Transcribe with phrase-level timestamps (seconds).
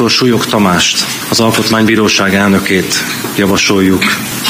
[0.00, 0.10] Dr.
[0.10, 2.94] Súlyog Tamást, az Alkotmánybíróság elnökét
[3.36, 4.02] javasoljuk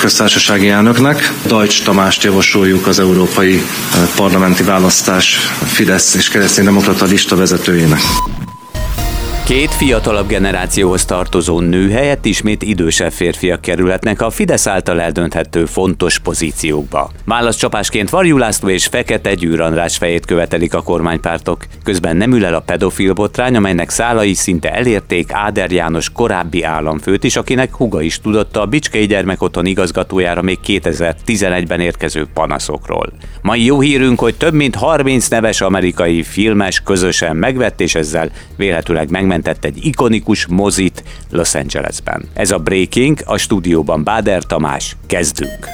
[0.00, 1.32] köztársasági elnöknek.
[1.44, 3.62] Dajcs Tamást javasoljuk az Európai
[4.16, 8.00] Parlamenti Választás Fidesz és Kereszténydemokrata lista vezetőjének.
[9.46, 16.18] Két fiatalabb generációhoz tartozó nő helyett ismét idősebb férfiak kerülhetnek a Fidesz által eldönthető fontos
[16.18, 17.10] pozíciókba.
[17.24, 22.54] Válaszcsapásként Varjú László és Fekete Gyűr András fejét követelik a kormánypártok, közben nem ül el
[22.54, 28.20] a pedofil botrány, amelynek szálai szinte elérték Áder János korábbi államfőt is, akinek huga is
[28.20, 33.12] tudott a Bicskei Gyermekotthon igazgatójára még 2011-ben érkező panaszokról.
[33.42, 39.10] Mai jó hírünk, hogy több mint 30 neves amerikai filmes közösen megvett, és ezzel vélhetőleg
[39.10, 42.28] megment megmentett egy ikonikus mozit Los Angelesben.
[42.34, 44.96] Ez a Breaking, a stúdióban Báder Tamás.
[45.06, 45.68] Kezdünk!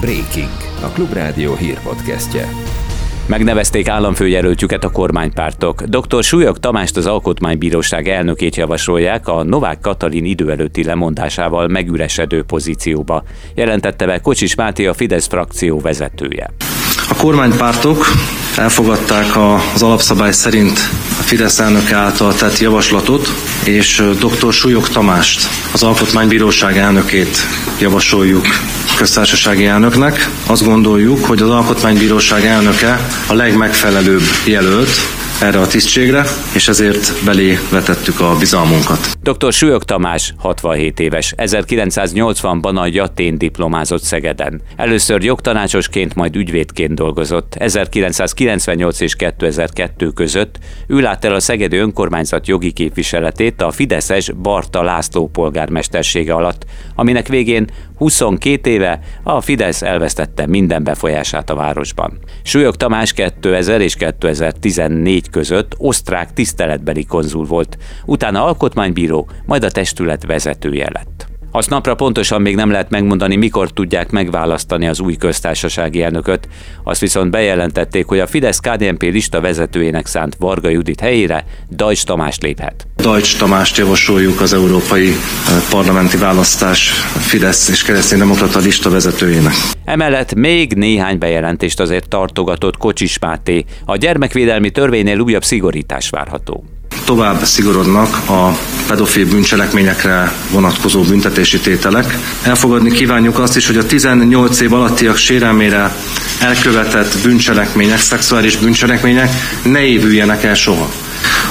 [0.00, 0.50] Breaking,
[0.82, 2.48] a Klubrádió hírpodcastje.
[3.26, 5.82] Megnevezték államfőjelöltjüket a kormánypártok.
[5.82, 6.22] Dr.
[6.22, 13.22] Súlyog Tamást az Alkotmánybíróság elnökét javasolják a Novák Katalin idő előtti lemondásával megüresedő pozícióba,
[13.54, 16.50] jelentette be Kocsis Máté a Fidesz frakció vezetője.
[17.22, 18.12] Kormánypártok
[18.56, 19.36] elfogadták
[19.74, 23.32] az alapszabály szerint a Fidesz elnöke által tett javaslatot,
[23.64, 24.52] és dr.
[24.52, 27.46] Súlyog Tamást, az Alkotmánybíróság elnökét
[27.78, 28.46] javasoljuk
[28.96, 30.30] köztársasági elnöknek.
[30.46, 34.90] Azt gondoljuk, hogy az Alkotmánybíróság elnöke a legmegfelelőbb jelölt
[35.38, 39.16] erre a tisztségre, és ezért belé vetettük a bizalmunkat.
[39.22, 39.52] Dr.
[39.52, 44.60] Súlyog Tamás 67 éves, 1980-ban a Jatén diplomázott Szegeden.
[44.76, 47.54] Először jogtanácsosként, majd ügyvédként dolgozott.
[47.54, 54.82] 1998 és 2002 között ő át el a Szegedi önkormányzat jogi képviseletét a Fideszes Barta
[54.82, 62.18] László polgármestersége alatt, aminek végén 22 éve a Fidesz elvesztette minden befolyását a városban.
[62.42, 69.11] Súlyog Tamás 2000 és 2014 között osztrák tiszteletbeli konzul volt, utána alkotmánybíró,
[69.46, 71.30] majd a testület vezetője lett.
[71.54, 76.48] Azt napra pontosan még nem lehet megmondani, mikor tudják megválasztani az új köztársasági elnököt.
[76.84, 82.38] Azt viszont bejelentették, hogy a fidesz KDNP lista vezetőjének szánt Varga Judit helyére Dajcs Tamás
[82.38, 82.86] léphet.
[82.96, 85.14] Dajcs Tamást javasoljuk az Európai eh,
[85.70, 89.54] Parlamenti Választás Fidesz és Kereszténydemokrata lista vezetőjének.
[89.84, 93.64] Emellett még néhány bejelentést azért tartogatott Kocsis Máté.
[93.84, 96.64] A gyermekvédelmi törvénynél újabb szigorítás várható
[97.04, 102.18] tovább szigorodnak a pedofil bűncselekményekre vonatkozó büntetési tételek.
[102.42, 105.96] Elfogadni kívánjuk azt is, hogy a 18 év alattiak sérelmére
[106.40, 109.30] elkövetett bűncselekmények, szexuális bűncselekmények
[109.62, 110.90] ne évüljenek el soha.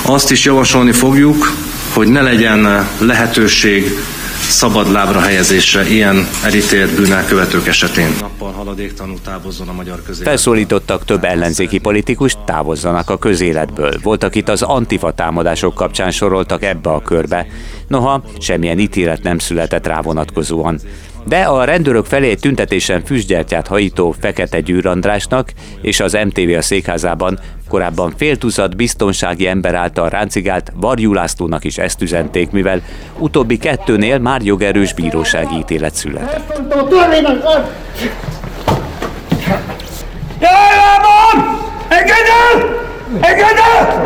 [0.02, 1.52] Azt is javasolni fogjuk,
[1.94, 3.98] hogy ne legyen lehetőség
[4.52, 8.16] szabad lábra helyezésre ilyen elítélt bűnelkövetők esetén.
[8.20, 8.54] Nappal
[9.68, 10.02] a magyar.
[10.24, 13.94] Felszólítottak több ellenzéki politikust, távozzanak a közéletből.
[14.04, 17.48] Voltak itt az antifa támadások kapcsán soroltak ebbe a körbe.
[17.88, 20.80] Noha semmilyen ítélet nem született rá vonatkozóan
[21.24, 25.50] de a rendőrök felé egy tüntetésen füstgyertyát hajító Fekete Gyűr Andrásnak
[25.82, 27.40] és az MTV a székházában
[27.70, 32.82] korábban fél tucat biztonsági ember által ráncigált Varjú Lászlónak is ezt üzenték, mivel
[33.18, 36.62] utóbbi kettőnél már jogerős bírósági ítélet született.
[41.90, 42.80] Engedd el!
[43.22, 44.06] Engedd el!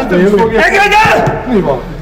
[0.57, 1.45] Engedd el!
[1.53, 1.94] Mi van?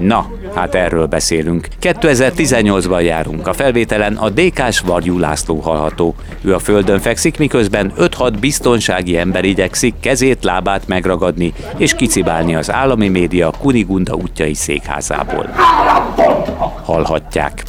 [0.00, 1.68] Na, hát erről beszélünk.
[1.80, 3.46] 2018-ban járunk.
[3.46, 6.14] A felvételen a DK-s Varjú László hallható.
[6.42, 12.72] Ő a földön fekszik, miközben 5-6 biztonsági ember igyekszik kezét, lábát megragadni és kicibálni az
[12.72, 15.46] állami média Kunigunda útjai székházából.
[16.84, 17.62] Hallhatják.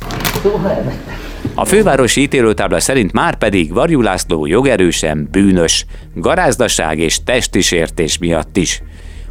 [1.56, 5.86] A fővárosi ítélőtábla szerint már pedig Varjú László jogerősen bűnös,
[6.16, 8.82] garázdaság és testi sértés miatt is.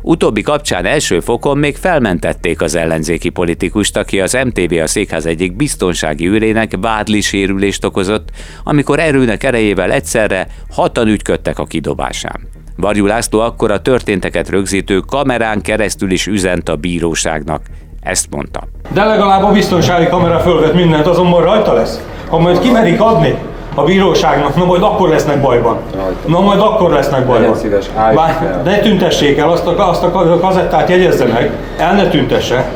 [0.03, 5.57] Utóbbi kapcsán első fokon még felmentették az ellenzéki politikust, aki az MTV a székház egyik
[5.57, 8.29] biztonsági őrének vádli sérülést okozott,
[8.65, 12.41] amikor erőnek erejével egyszerre hatan ügyködtek a kidobásán.
[12.77, 17.63] Varjú László akkor a történteket rögzítő kamerán keresztül is üzent a bíróságnak.
[18.01, 18.69] Ezt mondta.
[18.93, 22.01] De legalább a biztonsági kamera fölvet mindent, azonban rajta lesz.
[22.29, 23.35] Ha majd kimerik adni,
[23.79, 25.79] a bíróságnak, na majd akkor lesznek bajban.
[26.27, 27.57] Na majd akkor lesznek bajban.
[27.57, 32.69] Szíves, Bár, ne tüntessék el, azt a, azt a kazettát jegyezze meg, el ne tüntesse.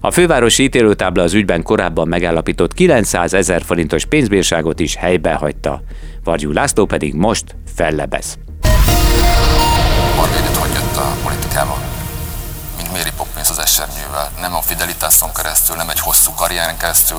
[0.00, 5.82] A fővárosi ítélőtábla az ügyben korábban megállapított 900 ezer forintos pénzbírságot is helybe hagyta.
[6.24, 7.44] Vargyú László pedig most
[7.74, 8.38] fellebez.
[10.16, 11.76] Hogy jött a politikába?
[12.76, 14.30] Mint Mary Poppins az esernyővel.
[14.40, 17.18] Nem a Fidelitáson keresztül, nem egy hosszú karrieren keresztül.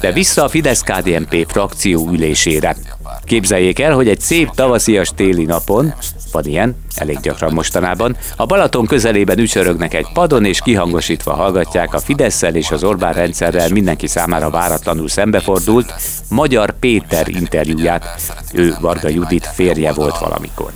[0.00, 2.76] De vissza a Fidesz-KDNP frakció ülésére.
[3.24, 5.94] Képzeljék el, hogy egy szép tavaszias téli napon
[6.32, 11.98] van ilyen, elég gyakran mostanában, a Balaton közelében ücsörögnek egy padon, és kihangosítva hallgatják a
[11.98, 15.94] fidesz és az Orbán rendszerrel mindenki számára váratlanul szembefordult
[16.28, 18.04] Magyar Péter interjúját.
[18.52, 20.70] Ő Varga Judit férje volt valamikor.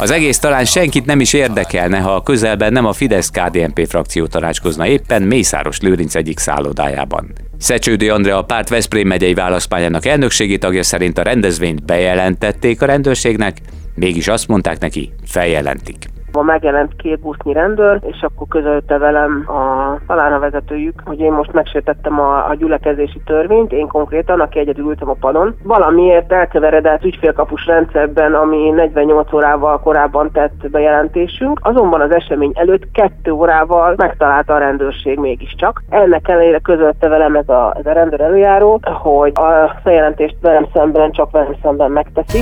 [0.00, 4.86] Az egész talán senkit nem is érdekelne, ha a közelben nem a Fidesz-KDNP frakció tanácskozna
[4.86, 7.32] éppen Mészáros Lőrinc egyik szállodájában.
[7.58, 13.58] Szecsődi Andrea a párt Veszprém megyei válaszpályának elnökségi tagja szerint a rendezvényt bejelentették a rendőrségnek,
[13.98, 19.96] mégis azt mondták neki, feljelentik Ma megjelent két busznyi rendőr, és akkor közölte velem a
[20.06, 25.08] talán vezetőjük, hogy én most megsértettem a, a gyülekezési törvényt, én konkrétan, aki egyedül ültem
[25.08, 25.56] a padon.
[25.62, 33.30] Valamiért elkeveredett ügyfélkapus rendszerben, ami 48 órával korábban tett bejelentésünk, azonban az esemény előtt kettő
[33.30, 35.82] órával megtalálta a rendőrség mégiscsak.
[35.88, 41.12] Ennek ellenére közölte velem ez a, ez a rendőr előjáró, hogy a bejelentést velem szemben,
[41.12, 42.40] csak velem szemben megteszi.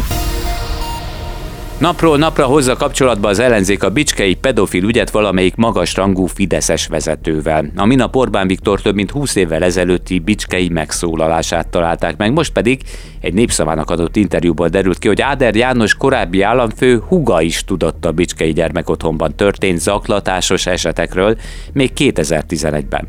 [1.79, 7.71] Napról napra hozza kapcsolatba az ellenzék a bicskei pedofil ügyet valamelyik magas rangú Fideszes vezetővel.
[7.77, 12.81] A minap Orbán Viktor több mint 20 évvel ezelőtti bicskei megszólalását találták meg, most pedig
[13.21, 18.13] egy népszavának adott interjúból derült ki, hogy Áder János korábbi államfő huga is tudott a
[18.13, 21.37] bicskei gyermekotthonban történt zaklatásos esetekről
[21.73, 23.07] még 2011-ben.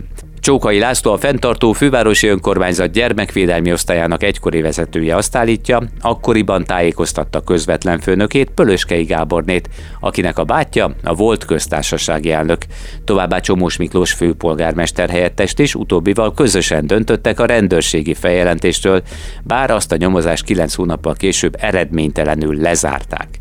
[0.48, 8.00] Csókai László a fenntartó fővárosi önkormányzat gyermekvédelmi osztályának egykori vezetője azt állítja, akkoriban tájékoztatta közvetlen
[8.00, 12.62] főnökét Pölöskei Gábornét, akinek a bátyja a volt köztársasági elnök.
[13.04, 19.02] Továbbá Csomós Miklós főpolgármester helyettest is utóbbival közösen döntöttek a rendőrségi feljelentéstől,
[19.44, 23.37] bár azt a nyomozást kilenc hónappal később eredménytelenül lezárták.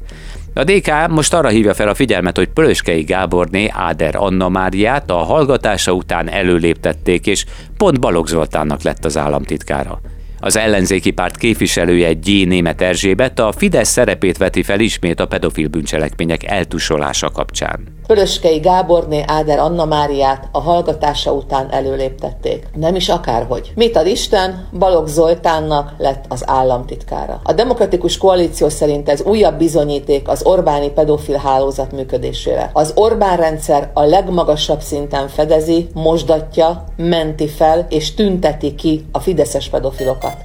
[0.57, 5.15] A DK most arra hívja fel a figyelmet, hogy Pölöskei Gáborné Áder Anna Máriát a
[5.15, 7.45] hallgatása után előléptették, és
[7.77, 10.01] pont Balogh Zoltánnak lett az államtitkára.
[10.41, 12.27] Az ellenzéki párt képviselője G.
[12.27, 17.95] Német Erzsébet a Fidesz szerepét veti fel ismét a pedofil bűncselekmények eltusolása kapcsán.
[18.07, 22.67] Pölöskei Gáborné Áder Anna Máriát a hallgatása után előléptették.
[22.75, 23.73] Nem is akárhogy.
[23.75, 24.69] Mit ad Isten?
[24.79, 27.41] Balogh Zoltánnak lett az államtitkára.
[27.43, 32.71] A demokratikus koalíció szerint ez újabb bizonyíték az Orbáni pedofil hálózat működésére.
[32.73, 39.69] Az Orbán rendszer a legmagasabb szinten fedezi, mosdatja, menti fel és tünteti ki a fideszes
[39.69, 40.36] pedofilokat.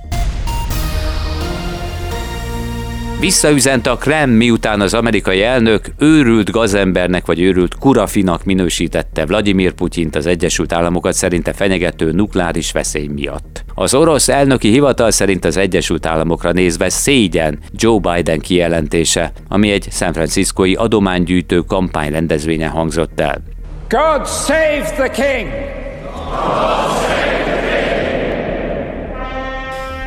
[3.22, 10.16] Visszaüzent a Krem, miután az amerikai elnök őrült gazembernek vagy őrült kurafinak minősítette Vladimir Putyint
[10.16, 13.64] az Egyesült Államokat szerinte fenyegető nukleáris veszély miatt.
[13.74, 19.88] Az orosz elnöki hivatal szerint az Egyesült Államokra nézve szégyen Joe Biden kijelentése, ami egy
[19.92, 23.42] San Franciscoi adománygyűjtő kampány rendezvényen hangzott el.
[23.90, 25.48] God save the king!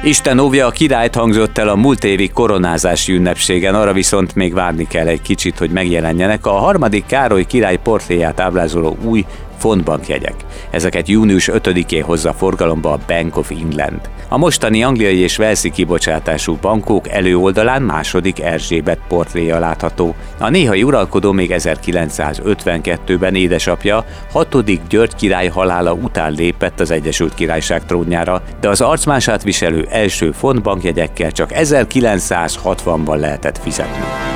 [0.06, 4.86] Isten óvja a királyt hangzott el a múlt évi koronázási ünnepségen, arra viszont még várni
[4.86, 9.24] kell egy kicsit, hogy megjelenjenek a harmadik Károly király portréját ábrázoló új
[9.58, 10.34] fontbankjegyek.
[10.70, 14.00] Ezeket június 5-én hozza forgalomba a Bank of England.
[14.28, 20.14] A mostani angliai és velszi kibocsátású bankok előoldalán második Erzsébet portréja látható.
[20.38, 27.86] A néhai uralkodó még 1952-ben édesapja, hatodik György király halála után lépett az Egyesült Királyság
[27.86, 34.33] trónjára, de az arcmását viselő első fontbankjegyekkel csak 1960-ban lehetett fizetni.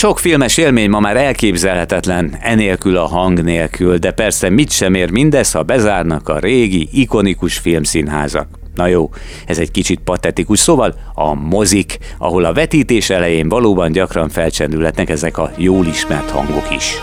[0.00, 5.10] Sok filmes élmény ma már elképzelhetetlen, enélkül a hang nélkül, de persze mit sem ér
[5.10, 8.48] mindez, ha bezárnak a régi, ikonikus filmszínházak.
[8.74, 9.10] Na jó,
[9.46, 15.38] ez egy kicsit patetikus, szóval a mozik, ahol a vetítés elején valóban gyakran felcsendülhetnek ezek
[15.38, 16.94] a jól ismert hangok is.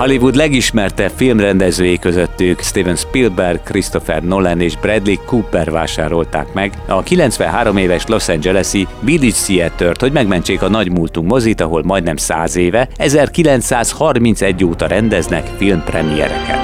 [0.00, 7.76] Hollywood legismertebb filmrendezői közöttük Steven Spielberg, Christopher Nolan és Bradley Cooper vásárolták meg a 93
[7.76, 12.88] éves Los Angeles-i Village Theater-t, hogy megmentsék a nagy múltunk mozit, ahol majdnem 100 éve,
[12.96, 16.60] 1931 óta rendeznek filmpremiereket.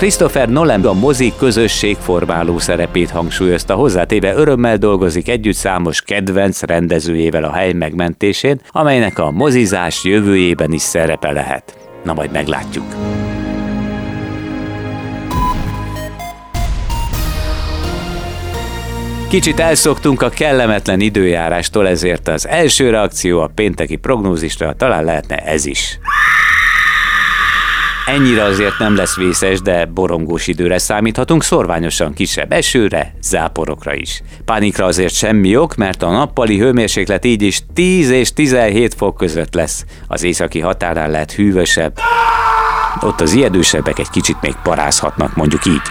[0.00, 7.44] Christopher Nolan a mozi közösség formáló szerepét hangsúlyozta hozzátéve örömmel dolgozik együtt számos kedvenc rendezőjével
[7.44, 11.76] a hely megmentésén, amelynek a mozizás jövőjében is szerepe lehet.
[12.04, 12.84] Na majd meglátjuk.
[19.28, 25.66] Kicsit elszoktunk a kellemetlen időjárástól, ezért az első reakció a pénteki prognózisra talán lehetne ez
[25.66, 25.98] is.
[28.06, 34.22] Ennyire azért nem lesz vészes, de borongós időre számíthatunk, szorványosan kisebb esőre, záporokra is.
[34.44, 39.54] Pánikra azért semmi ok, mert a nappali hőmérséklet így is 10 és 17 fok között
[39.54, 39.84] lesz.
[40.06, 41.98] Az északi határán lehet hűvösebb.
[43.00, 45.82] Ott az ijedősebbek egy kicsit még parázhatnak, mondjuk így.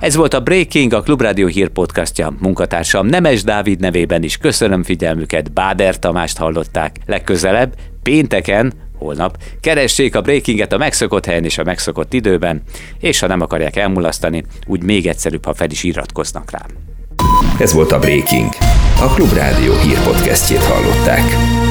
[0.00, 2.32] Ez volt a Breaking, a Klubrádió hírpodcastja.
[2.40, 6.96] Munkatársam Nemes Dávid nevében is köszönöm figyelmüket, Báder Tamást hallották.
[7.06, 12.62] Legközelebb, pénteken, holnap, keressék a Breakinget a megszokott helyen és a megszokott időben,
[13.00, 16.68] és ha nem akarják elmulasztani, úgy még egyszerűbb, ha fel is iratkoznak rám.
[17.58, 18.48] Ez volt a Breaking.
[19.00, 21.61] A Klubrádió hírpodcastjét hallották.